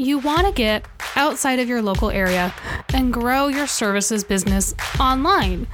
[0.00, 0.84] you want to get
[1.16, 2.54] outside of your local area
[2.94, 5.66] and grow your services business online.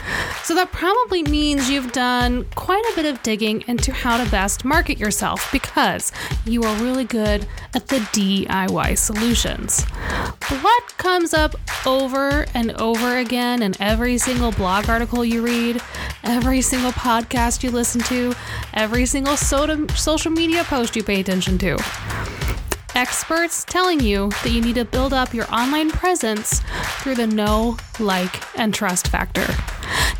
[0.42, 4.64] So that probably means you've done quite a bit of digging into how to best
[4.64, 6.12] market yourself because
[6.44, 9.84] you are really good at the DIY solutions.
[10.62, 11.54] What comes up
[11.86, 15.80] over and over again in every single blog article you read,
[16.24, 18.34] every single podcast you listen to,
[18.74, 22.45] every single social media post you pay attention to?
[22.96, 26.62] Experts telling you that you need to build up your online presence
[27.00, 29.46] through the know, like, and trust factor.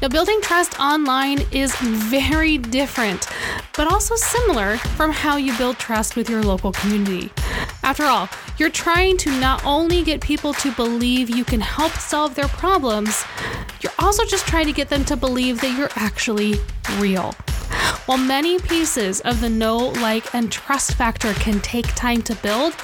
[0.03, 3.27] Now, building trust online is very different,
[3.79, 7.33] but also similar from how you build trust with your local community.
[7.83, 12.35] After all, you're trying to not only get people to believe you can help solve
[12.35, 13.25] their problems,
[13.81, 16.57] you're also just trying to get them to believe that you're actually
[16.99, 17.35] real.
[18.07, 22.75] While many pieces of the know, like, and trust factor can take time to build,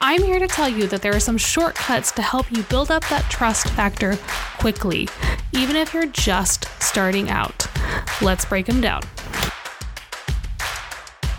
[0.00, 3.06] I'm here to tell you that there are some shortcuts to help you build up
[3.08, 4.18] that trust factor
[4.58, 5.08] quickly,
[5.52, 7.66] even if you're just starting out.
[8.20, 9.02] Let's break them down.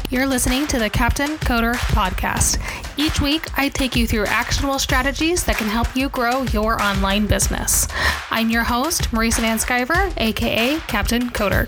[0.10, 2.60] You're listening to the Captain Coder Podcast.
[2.98, 7.26] Each week, I take you through actionable strategies that can help you grow your online
[7.26, 7.88] business.
[8.30, 11.68] I'm your host, Marisa VanSkiver, aka Captain Coder.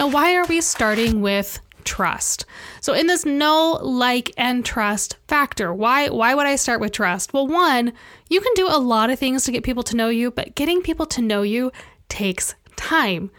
[0.00, 2.46] Now, why are we starting with trust?
[2.80, 7.34] So in this know, like, and trust factor, why why would I start with trust?
[7.34, 7.92] Well, one,
[8.30, 10.80] you can do a lot of things to get people to know you, but getting
[10.80, 11.70] people to know you
[12.08, 13.30] takes time.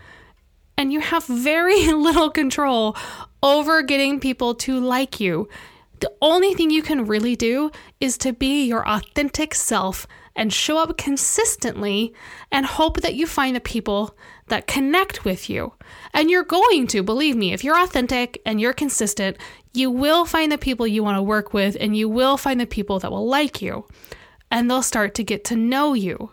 [0.78, 2.96] And you have very little control
[3.42, 5.50] over getting people to like you.
[6.02, 10.80] The only thing you can really do is to be your authentic self and show
[10.80, 12.14] up consistently
[12.52, 15.74] and hope that you find the people that connect with you.
[16.12, 19.38] And you're going to, believe me, if you're authentic and you're consistent,
[19.74, 22.66] you will find the people you want to work with and you will find the
[22.66, 23.86] people that will like you.
[24.50, 26.32] And they'll start to get to know you.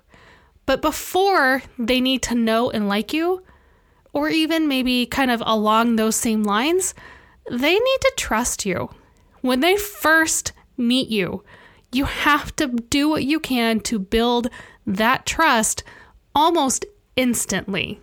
[0.64, 3.42] But before they need to know and like you,
[4.14, 6.94] or even maybe kind of along those same lines,
[7.50, 8.88] they need to trust you.
[9.40, 11.44] When they first meet you,
[11.92, 14.48] you have to do what you can to build
[14.86, 15.84] that trust
[16.34, 16.84] almost
[17.16, 18.00] instantly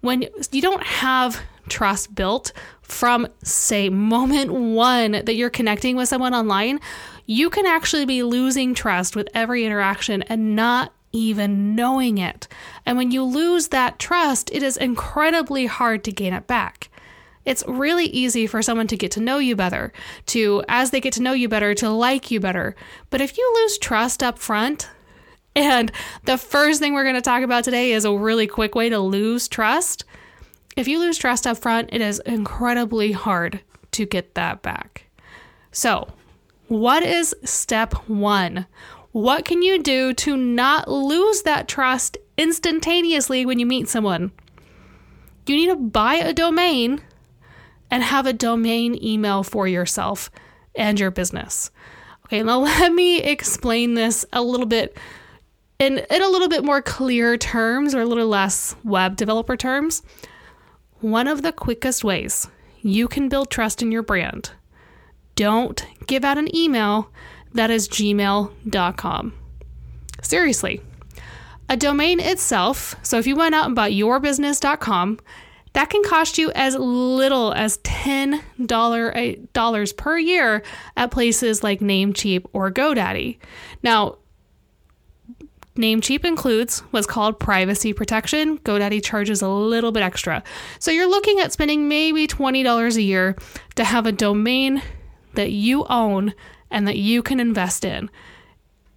[0.00, 6.34] when you don't have trust built from, say, moment one that you're connecting with someone
[6.34, 6.80] online,
[7.26, 12.48] you can actually be losing trust with every interaction and not even knowing it.
[12.86, 16.88] And when you lose that trust, it is incredibly hard to gain it back.
[17.44, 19.92] It's really easy for someone to get to know you better,
[20.26, 22.76] to, as they get to know you better, to like you better.
[23.08, 24.90] But if you lose trust up front,
[25.56, 25.90] and
[26.24, 28.98] the first thing we're going to talk about today is a really quick way to
[28.98, 30.04] lose trust.
[30.76, 33.60] If you lose trust up front, it is incredibly hard
[33.92, 35.06] to get that back.
[35.72, 36.08] So,
[36.68, 38.66] what is step one?
[39.12, 44.30] What can you do to not lose that trust instantaneously when you meet someone?
[45.46, 47.02] You need to buy a domain
[47.90, 50.30] and have a domain email for yourself
[50.74, 51.70] and your business.
[52.26, 54.96] Okay, now let me explain this a little bit
[55.80, 60.02] in, in a little bit more clear terms or a little less web developer terms,
[61.00, 62.46] one of the quickest ways
[62.82, 64.52] you can build trust in your brand.
[65.34, 67.10] Don't give out an email
[67.54, 69.32] that is gmail.com.
[70.22, 70.82] Seriously.
[71.68, 75.20] A domain itself, so if you went out and bought yourbusiness.com,
[75.72, 80.62] that can cost you as little as $10 eh, dollars per year
[80.96, 83.38] at places like Namecheap or GoDaddy.
[83.82, 84.16] Now,
[85.76, 88.58] Namecheap includes what's called privacy protection.
[88.58, 90.42] GoDaddy charges a little bit extra.
[90.78, 93.36] So you're looking at spending maybe $20 a year
[93.76, 94.82] to have a domain
[95.34, 96.34] that you own
[96.70, 98.10] and that you can invest in.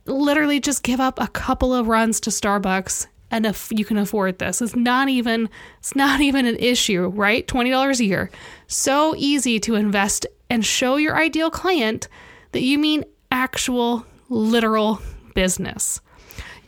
[0.05, 4.37] Literally just give up a couple of runs to Starbucks and if you can afford
[4.37, 4.61] this.
[4.61, 5.49] It's not even
[5.79, 7.45] it's not even an issue, right?
[7.45, 8.29] $20 a year.
[8.67, 12.07] So easy to invest and show your ideal client
[12.51, 15.01] that you mean actual literal
[15.33, 15.99] business.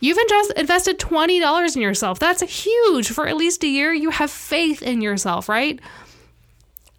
[0.00, 2.18] You've just invested $20 in yourself.
[2.18, 3.08] That's huge.
[3.08, 5.80] For at least a year, you have faith in yourself, right?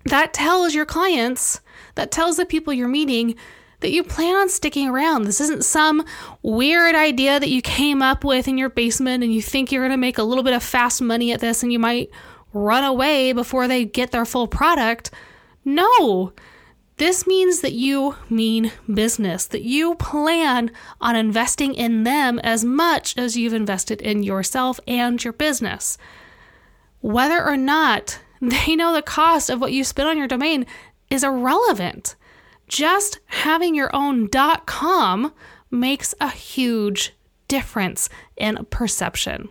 [0.05, 1.59] That tells your clients,
[1.95, 3.35] that tells the people you're meeting
[3.79, 5.23] that you plan on sticking around.
[5.23, 6.05] This isn't some
[6.41, 9.91] weird idea that you came up with in your basement and you think you're going
[9.91, 12.09] to make a little bit of fast money at this and you might
[12.53, 15.11] run away before they get their full product.
[15.63, 16.33] No,
[16.97, 23.15] this means that you mean business, that you plan on investing in them as much
[23.17, 25.97] as you've invested in yourself and your business.
[27.01, 30.65] Whether or not they know the cost of what you spend on your domain
[31.09, 32.15] is irrelevant.
[32.67, 34.29] Just having your own
[34.65, 35.33] .com
[35.71, 37.13] makes a huge
[37.47, 39.49] difference in perception.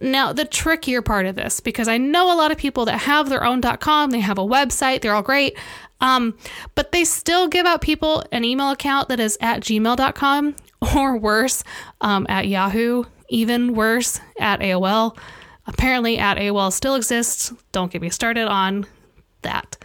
[0.00, 3.28] Now, the trickier part of this, because I know a lot of people that have
[3.28, 5.56] their own .com, they have a website, they're all great,
[6.00, 6.36] um,
[6.74, 10.56] but they still give out people an email account that is at gmail.com
[10.96, 11.64] or worse,
[12.02, 15.16] um, at Yahoo, even worse, at AOL.
[15.66, 17.52] Apparently, at AOL still exists.
[17.72, 18.86] Don't get me started on
[19.42, 19.78] that.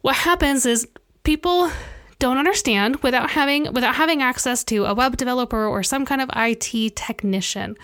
[0.00, 0.86] What happens is
[1.24, 1.70] people
[2.18, 6.30] don't understand without having without having access to a web developer or some kind of
[6.34, 7.76] IT technician.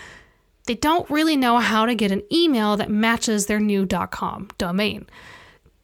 [0.66, 5.06] They don't really know how to get an email that matches their new .com domain.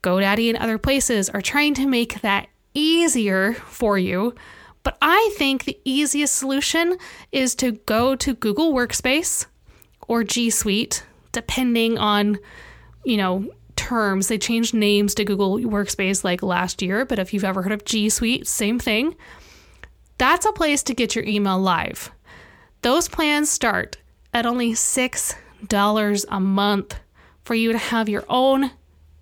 [0.02, 4.34] GoDaddy and other places are trying to make that easier for you,
[4.82, 6.96] but I think the easiest solution
[7.30, 9.44] is to go to Google Workspace
[10.08, 12.38] or G Suite, depending on,
[13.04, 13.50] you know,
[13.80, 14.28] terms.
[14.28, 17.84] They changed names to Google Workspace like last year, but if you've ever heard of
[17.84, 19.16] G Suite, same thing.
[20.18, 22.12] That's a place to get your email live.
[22.82, 23.96] Those plans start
[24.34, 27.00] at only $6 a month
[27.42, 28.70] for you to have your own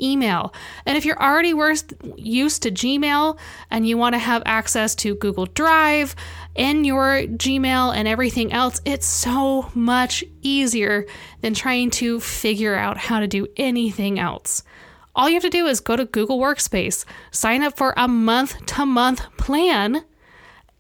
[0.01, 0.53] email.
[0.87, 1.55] And if you're already
[2.17, 3.39] used to Gmail
[3.71, 6.15] and you want to have access to Google Drive
[6.55, 11.07] in your Gmail and everything else, it's so much easier
[11.41, 14.63] than trying to figure out how to do anything else.
[15.15, 18.65] All you have to do is go to Google Workspace, sign up for a month
[18.67, 20.05] to month plan,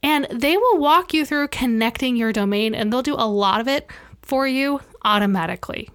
[0.03, 3.67] and they will walk you through connecting your domain and they'll do a lot of
[3.67, 3.91] it
[4.23, 5.88] for you automatically.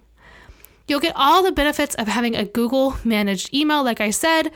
[0.86, 4.50] You'll get all the benefits of having a Google managed email, like I said,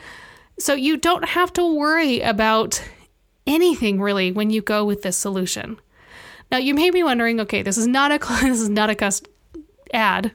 [0.59, 2.83] so you don't have to worry about
[3.47, 5.79] anything really when you go with this solution.
[6.51, 9.27] Now you may be wondering, okay, this is not a this is not a cust
[9.93, 10.31] ad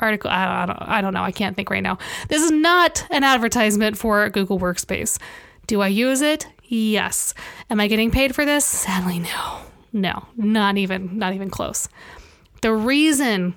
[0.00, 0.30] article.
[0.30, 1.22] I, don't, I don't know.
[1.22, 1.98] I can't think right now.
[2.28, 5.18] This is not an advertisement for Google Workspace.
[5.66, 6.46] Do I use it?
[6.64, 7.32] Yes.
[7.70, 8.64] Am I getting paid for this?
[8.64, 9.60] Sadly, no.
[9.92, 11.88] No, not even, not even close.
[12.60, 13.54] The reason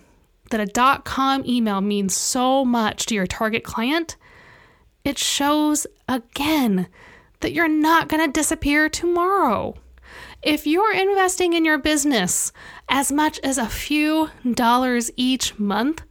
[0.50, 4.18] that a dot .com email means so much to your target client,
[5.04, 6.88] it shows again
[7.40, 9.76] that you're not going to disappear tomorrow.
[10.42, 12.52] If you're investing in your business
[12.88, 16.04] as much as a few dollars each month,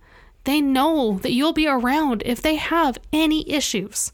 [0.45, 4.13] they know that you'll be around if they have any issues.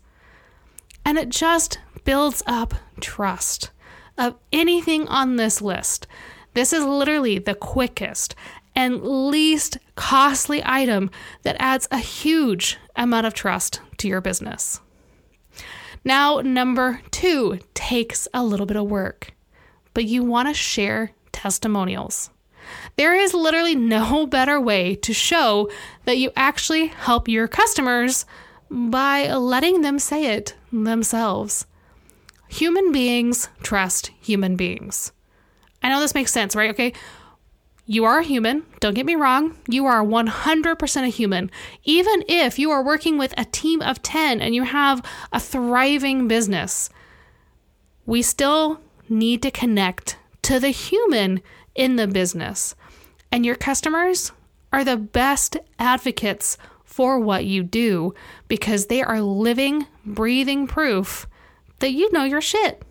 [1.05, 3.71] And it just builds up trust
[4.17, 6.06] of anything on this list.
[6.55, 8.35] This is literally the quickest
[8.75, 11.11] and least costly item
[11.43, 14.81] that adds a huge amount of trust to your business.
[16.05, 19.32] Now, number two takes a little bit of work,
[19.94, 22.31] but you want to share testimonials.
[22.97, 25.71] There is literally no better way to show
[26.05, 28.26] that you actually help your customers
[28.71, 31.67] by letting them say it themselves.
[32.49, 35.12] Human beings trust human beings.
[35.82, 36.71] I know this makes sense, right?
[36.71, 36.93] Okay.
[37.86, 38.64] You are a human.
[38.81, 39.58] Don't get me wrong.
[39.69, 41.50] You are 100% a human.
[41.84, 46.26] Even if you are working with a team of 10 and you have a thriving
[46.26, 46.88] business,
[48.06, 51.42] we still need to connect to the human
[51.75, 52.75] in the business.
[53.31, 54.32] And your customers
[54.72, 58.14] are the best advocates for what you do
[58.48, 61.26] because they are living, breathing proof
[61.80, 62.82] that you know your shit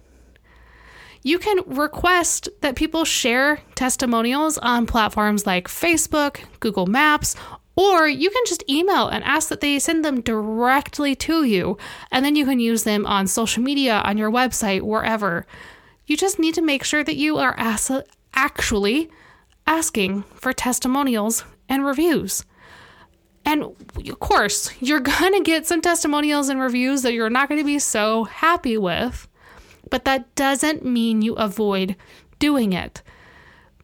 [1.23, 7.35] you can request that people share testimonials on platforms like Facebook, Google Maps,
[7.75, 11.77] or you can just email and ask that they send them directly to you,
[12.11, 15.45] and then you can use them on social media, on your website, wherever.
[16.05, 18.03] You just need to make sure that you are as-
[18.33, 19.09] actually
[19.65, 22.45] asking for testimonials and reviews.
[23.45, 27.59] And of course, you're going to get some testimonials and reviews that you're not going
[27.59, 29.27] to be so happy with
[29.89, 31.95] but that doesn't mean you avoid
[32.39, 33.01] doing it.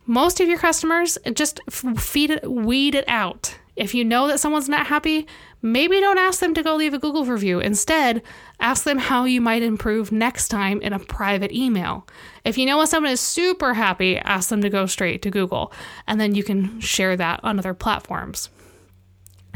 [0.06, 3.58] Most of your customers just feed it, weed it out.
[3.75, 5.25] If you know that someone's not happy,
[5.62, 7.62] maybe don't ask them to go leave a Google review.
[7.62, 8.22] Instead,
[8.60, 12.06] ask them how you might improve next time in a private email.
[12.44, 15.72] If you know someone is super happy, ask them to go straight to Google,
[16.08, 18.50] and then you can share that on other platforms.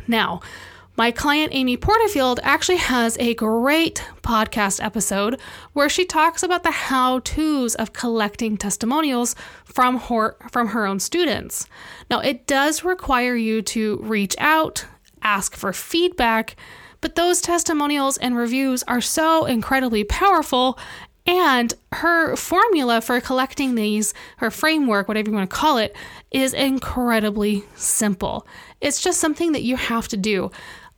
[0.07, 0.39] Now,
[0.95, 5.39] my client Amy Porterfield actually has a great podcast episode
[5.73, 9.35] where she talks about the how-tos of collecting testimonials
[9.65, 11.65] from her from her own students.
[12.09, 14.85] Now, it does require you to reach out,
[15.23, 16.55] ask for feedback,
[17.01, 20.77] but those testimonials and reviews are so incredibly powerful
[21.25, 25.95] and her formula for collecting these, her framework, whatever you want to call it,
[26.31, 28.45] is incredibly simple.
[28.81, 30.51] It's just something that you have to do.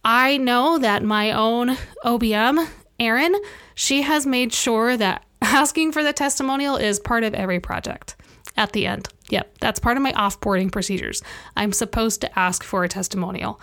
[0.07, 2.67] I know that my own OBM,
[2.99, 3.35] Erin,
[3.73, 8.15] she has made sure that asking for the testimonial is part of every project
[8.55, 9.09] at the end.
[9.29, 11.23] Yep, that's part of my offboarding procedures.
[11.57, 13.59] I'm supposed to ask for a testimonial.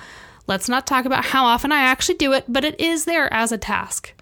[0.48, 3.52] Let's not talk about how often I actually do it, but it is there as
[3.52, 4.12] a task.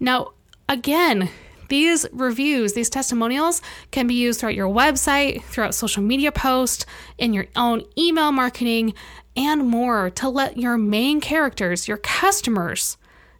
[0.00, 0.32] Now,
[0.70, 1.28] again,
[1.68, 6.86] these reviews, these testimonials can be used throughout your website, throughout social media posts,
[7.18, 8.94] in your own email marketing,
[9.36, 12.96] and more to let your main characters, your customers,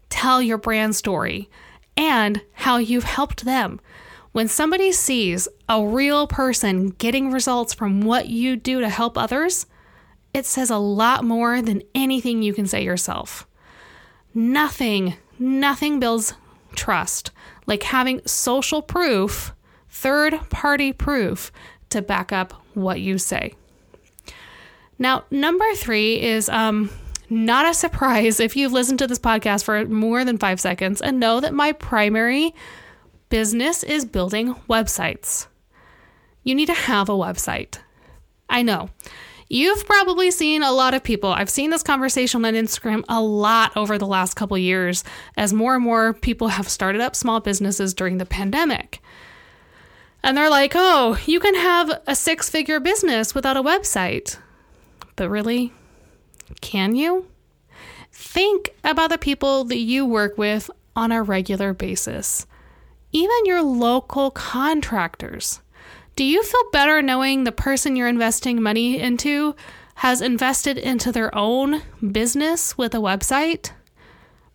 [0.09, 1.49] tell your brand story
[1.97, 3.81] and how you've helped them.
[4.33, 9.67] When somebody sees a real person getting results from what you do to help others,
[10.35, 13.47] it says a lot more than anything you can say yourself.
[14.35, 16.35] Nothing, nothing builds
[16.75, 17.31] trust
[17.67, 19.55] like having social proof,
[19.89, 21.51] third party proof
[21.91, 23.55] to back up what you say.
[24.99, 26.91] Now, number three is um,
[27.29, 31.21] not a surprise if you've listened to this podcast for more than five seconds and
[31.21, 32.55] know that my primary
[33.29, 35.47] business is building websites.
[36.45, 37.79] You need to have a website.
[38.49, 38.91] I know.
[39.49, 41.31] You've probably seen a lot of people.
[41.31, 45.05] I've seen this conversation on Instagram a lot over the last couple years
[45.37, 49.01] as more and more people have started up small businesses during the pandemic.
[50.23, 54.39] And they're like, oh, you can have a six figure business without a website.
[55.17, 55.73] But really,
[56.61, 57.27] can you?
[58.13, 62.47] Think about the people that you work with on a regular basis,
[63.13, 65.61] even your local contractors.
[66.17, 69.55] Do you feel better knowing the person you're investing money into
[69.97, 71.83] has invested into their own
[72.13, 73.73] business with a website?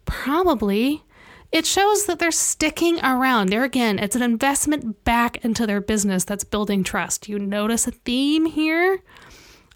[0.06, 1.04] Probably.
[1.52, 3.50] It shows that they're sticking around.
[3.50, 7.28] There again, it's an investment back into their business that's building trust.
[7.28, 9.02] You notice a theme here?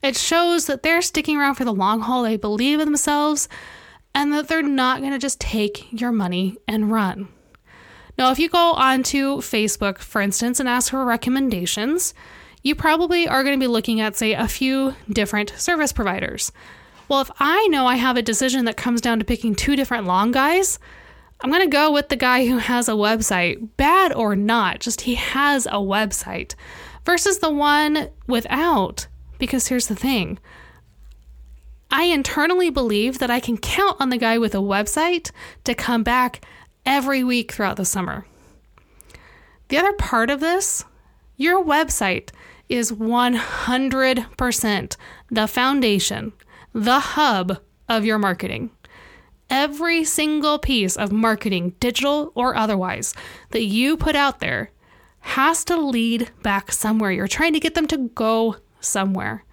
[0.06, 3.50] It shows that they're sticking around for the long haul, they believe in themselves,
[4.14, 7.28] and that they're not going to just take your money and run.
[8.16, 12.14] Now, if you go onto Facebook, for instance, and ask for recommendations,
[12.62, 16.52] you probably are going to be looking at, say, a few different service providers.
[17.10, 20.06] Well, if I know I have a decision that comes down to picking two different
[20.06, 20.78] long guys,
[21.42, 25.02] I'm going to go with the guy who has a website, bad or not, just
[25.02, 26.54] he has a website,
[27.06, 29.08] versus the one without.
[29.38, 30.40] Because here's the thing
[31.92, 35.32] I internally believe that I can count on the guy with a website
[35.64, 36.46] to come back
[36.86, 38.26] every week throughout the summer.
[39.70, 40.86] The other part of this,
[41.38, 42.32] your website
[42.70, 44.98] is 100%
[45.32, 46.34] the foundation,
[46.74, 48.72] the hub of your marketing.
[49.50, 53.14] Every single piece of marketing, digital or otherwise,
[53.52, 54.72] that you put out there
[55.20, 57.12] has to lead back somewhere.
[57.12, 59.44] You're trying to get them to go somewhere.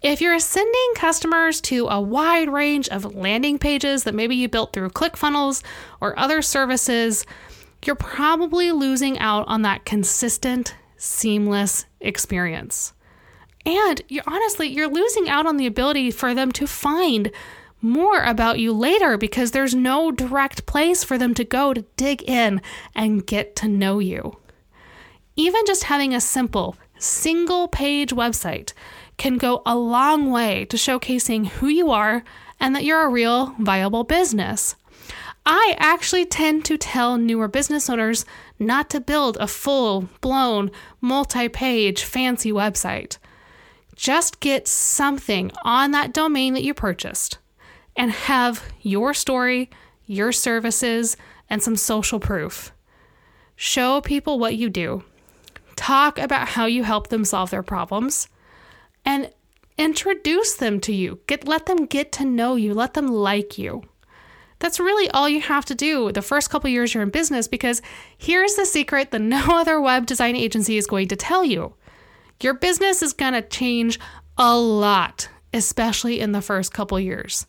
[0.00, 4.72] If you're sending customers to a wide range of landing pages that maybe you built
[4.72, 5.62] through ClickFunnels
[6.00, 7.26] or other services,
[7.84, 12.92] you're probably losing out on that consistent, seamless experience.
[13.66, 17.32] And you're honestly, you're losing out on the ability for them to find
[17.80, 22.22] more about you later because there's no direct place for them to go to dig
[22.22, 22.60] in
[22.94, 24.38] and get to know you.
[25.36, 28.72] Even just having a simple single page website
[29.16, 32.22] can go a long way to showcasing who you are
[32.60, 34.76] and that you're a real viable business.
[35.44, 38.26] I actually tend to tell newer business owners
[38.58, 43.18] not to build a full blown, multi page, fancy website.
[43.96, 47.38] Just get something on that domain that you purchased
[47.96, 49.70] and have your story,
[50.06, 51.16] your services,
[51.50, 52.72] and some social proof.
[53.56, 55.02] Show people what you do
[55.78, 58.28] talk about how you help them solve their problems,
[59.04, 59.30] and
[59.78, 61.20] introduce them to you.
[61.26, 63.84] Get let them get to know you, let them like you.
[64.58, 67.80] That's really all you have to do the first couple years you're in business because
[68.18, 71.74] here's the secret that no other web design agency is going to tell you.
[72.42, 73.98] Your business is going to change
[74.36, 77.46] a lot, especially in the first couple years.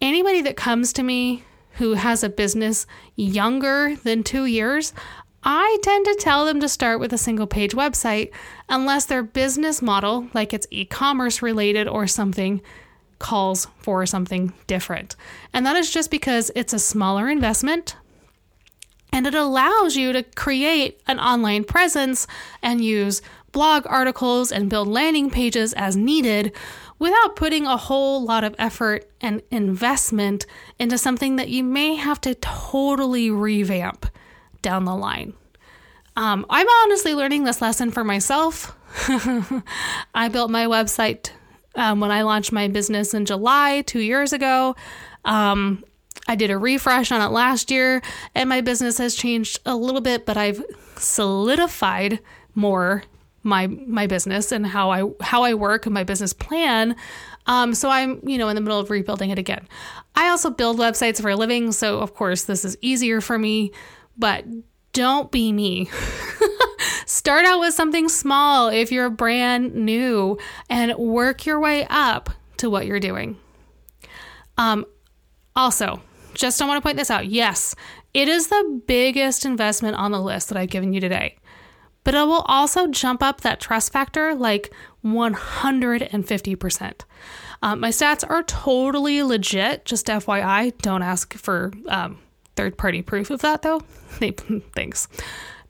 [0.00, 2.86] Anybody that comes to me who has a business
[3.16, 4.92] younger than 2 years,
[5.42, 8.30] I tend to tell them to start with a single page website
[8.68, 12.60] unless their business model, like it's e commerce related or something,
[13.18, 15.16] calls for something different.
[15.52, 17.96] And that is just because it's a smaller investment
[19.12, 22.26] and it allows you to create an online presence
[22.62, 26.52] and use blog articles and build landing pages as needed
[26.98, 30.46] without putting a whole lot of effort and investment
[30.78, 34.06] into something that you may have to totally revamp
[34.62, 35.34] down the line.
[36.16, 38.76] Um, I'm honestly learning this lesson for myself.
[40.14, 41.30] I built my website
[41.74, 44.74] um, when I launched my business in July two years ago.
[45.24, 45.84] Um,
[46.28, 48.02] I did a refresh on it last year,
[48.34, 50.62] and my business has changed a little bit, but I've
[50.96, 52.20] solidified
[52.54, 53.04] more
[53.42, 56.94] my my business and how I how I work and my business plan.
[57.46, 59.66] Um, so I'm you know in the middle of rebuilding it again.
[60.14, 63.72] I also build websites for a living, so of course this is easier for me.
[64.16, 64.44] But
[64.92, 65.90] don't be me.
[67.06, 70.38] Start out with something small if you're brand new
[70.68, 73.36] and work your way up to what you're doing.
[74.56, 74.84] Um,
[75.56, 76.02] also,
[76.34, 77.26] just I want to point this out.
[77.26, 77.74] Yes,
[78.14, 81.36] it is the biggest investment on the list that I've given you today,
[82.04, 84.72] but it will also jump up that trust factor like
[85.04, 87.00] 150%.
[87.62, 89.84] Um, my stats are totally legit.
[89.84, 92.18] Just FYI, don't ask for um,
[92.60, 93.80] third party proof of that though.
[94.74, 95.08] Thanks.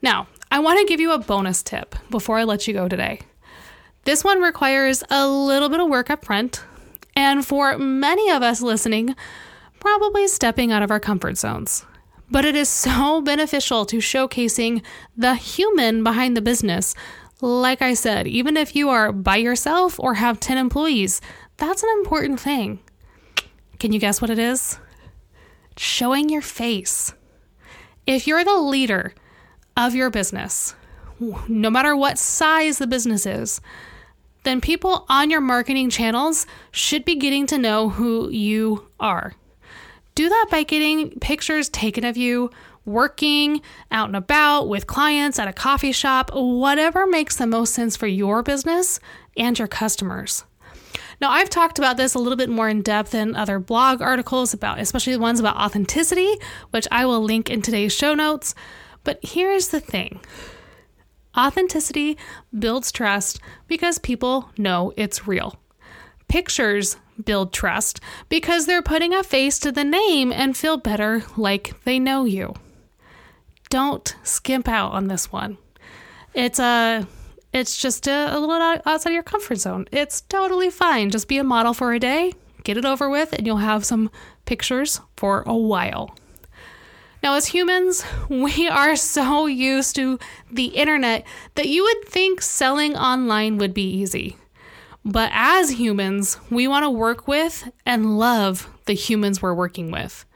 [0.03, 3.21] Now, I want to give you a bonus tip before I let you go today.
[4.03, 6.65] This one requires a little bit of work up front,
[7.15, 9.15] and for many of us listening,
[9.79, 11.85] probably stepping out of our comfort zones.
[12.29, 14.83] But it is so beneficial to showcasing
[15.17, 16.97] the human behind the business.
[17.41, 21.21] Like I said, even if you are by yourself or have 10 employees,
[21.57, 22.81] that's an important thing.
[23.79, 24.81] Can you guess what it is?
[25.83, 27.15] Showing your face.
[28.07, 29.15] If you're the leader
[29.79, 30.75] of your business,
[31.49, 33.63] no matter what size the business is,
[34.43, 39.33] then people on your marketing channels should be getting to know who you are.
[40.15, 42.51] Do that by getting pictures taken of you
[42.85, 47.97] working out and about with clients at a coffee shop, whatever makes the most sense
[47.97, 49.01] for your business
[49.35, 50.45] and your customers.
[51.21, 54.55] Now, I've talked about this a little bit more in depth in other blog articles
[54.55, 56.35] about, especially the ones about authenticity,
[56.71, 58.55] which I will link in today's show notes.
[59.05, 60.21] But here's the thing
[61.37, 62.17] authenticity
[62.59, 65.57] builds trust because people know it's real.
[66.29, 71.83] Pictures build trust because they're putting a face to the name and feel better like
[71.85, 72.55] they know you.
[73.69, 75.59] Don't skimp out on this one.
[76.35, 77.07] It's a
[77.53, 79.87] it's just a, a little outside of your comfort zone.
[79.91, 81.11] It's totally fine.
[81.11, 82.33] Just be a model for a day,
[82.65, 84.11] get it over with, and you'll have some
[84.45, 86.15] pictures for a while.
[87.23, 90.19] Now, as humans, we are so used to
[90.51, 94.37] the internet that you would think selling online would be easy.
[95.05, 100.27] But as humans, we want to work with and love the humans we're working with.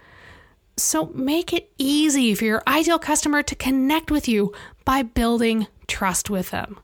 [0.77, 4.53] So make it easy for your ideal customer to connect with you
[4.85, 6.79] by building trust with them.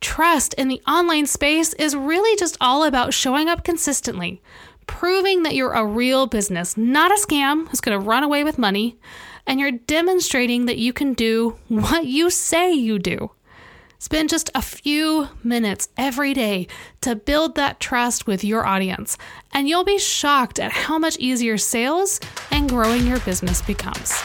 [0.00, 4.40] Trust in the online space is really just all about showing up consistently,
[4.86, 8.58] proving that you're a real business, not a scam who's going to run away with
[8.58, 8.98] money,
[9.46, 13.30] and you're demonstrating that you can do what you say you do.
[13.98, 16.66] Spend just a few minutes every day
[17.02, 19.18] to build that trust with your audience,
[19.52, 22.18] and you'll be shocked at how much easier sales
[22.50, 24.18] and growing your business becomes.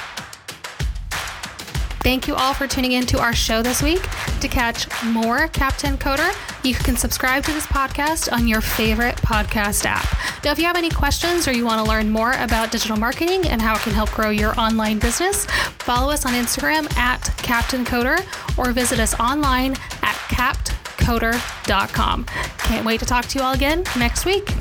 [2.06, 4.08] Thank you all for tuning in to our show this week.
[4.40, 6.32] To catch more Captain Coder,
[6.64, 10.06] you can subscribe to this podcast on your favorite podcast app.
[10.44, 13.48] Now, if you have any questions or you want to learn more about digital marketing
[13.48, 15.46] and how it can help grow your online business,
[15.80, 18.20] follow us on Instagram at Captain Coder
[18.56, 19.72] or visit us online
[20.04, 22.24] at captcoder.com.
[22.60, 24.54] Can't wait to talk to you all again next week.